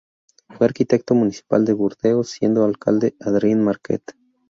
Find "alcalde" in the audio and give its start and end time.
2.65-3.13